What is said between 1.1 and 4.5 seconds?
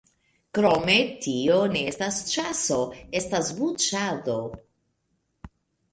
tio ne estas ĉaso: estas buĉado.